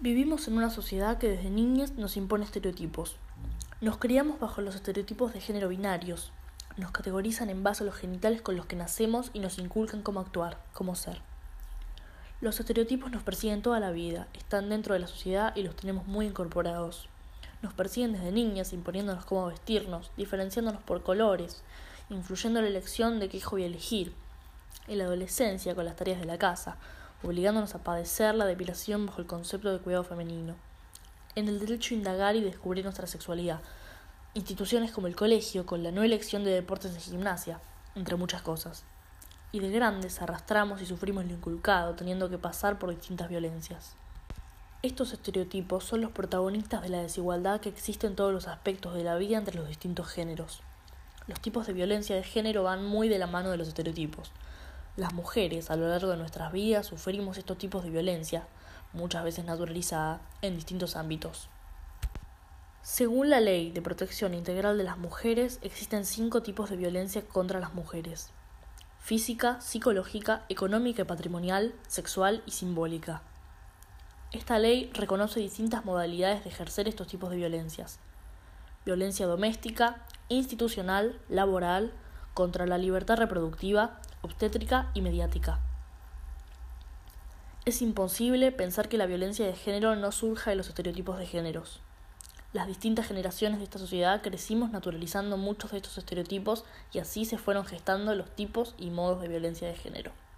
[0.00, 3.16] Vivimos en una sociedad que desde niñas nos impone estereotipos.
[3.80, 6.30] Nos criamos bajo los estereotipos de género binarios.
[6.76, 10.20] Nos categorizan en base a los genitales con los que nacemos y nos inculcan cómo
[10.20, 11.20] actuar, cómo ser.
[12.40, 16.06] Los estereotipos nos persiguen toda la vida, están dentro de la sociedad y los tenemos
[16.06, 17.08] muy incorporados.
[17.60, 21.64] Nos persiguen desde niñas imponiéndonos cómo vestirnos, diferenciándonos por colores,
[22.08, 24.14] influyendo en la elección de qué hijo voy a elegir.
[24.86, 26.76] En la adolescencia con las tareas de la casa,
[27.22, 30.54] obligándonos a padecer la depilación bajo el concepto de cuidado femenino.
[31.34, 33.60] En el derecho a indagar y descubrir nuestra sexualidad.
[34.34, 37.60] Instituciones como el colegio, con la no elección de deportes de gimnasia,
[37.94, 38.84] entre muchas cosas.
[39.50, 43.94] Y de grandes arrastramos y sufrimos lo inculcado, teniendo que pasar por distintas violencias.
[44.82, 49.02] Estos estereotipos son los protagonistas de la desigualdad que existe en todos los aspectos de
[49.02, 50.62] la vida entre los distintos géneros.
[51.26, 54.30] Los tipos de violencia de género van muy de la mano de los estereotipos.
[54.98, 58.48] Las mujeres a lo largo de nuestras vidas sufrimos estos tipos de violencia,
[58.92, 61.48] muchas veces naturalizada, en distintos ámbitos.
[62.82, 67.60] Según la Ley de Protección Integral de las Mujeres, existen cinco tipos de violencia contra
[67.60, 68.30] las mujeres.
[68.98, 73.22] Física, psicológica, económica y patrimonial, sexual y simbólica.
[74.32, 78.00] Esta ley reconoce distintas modalidades de ejercer estos tipos de violencias.
[78.84, 81.92] Violencia doméstica, institucional, laboral,
[82.34, 85.60] contra la libertad reproductiva, obstétrica y mediática.
[87.64, 91.80] Es imposible pensar que la violencia de género no surja de los estereotipos de géneros.
[92.54, 97.36] Las distintas generaciones de esta sociedad crecimos naturalizando muchos de estos estereotipos y así se
[97.36, 100.12] fueron gestando los tipos y modos de violencia de género.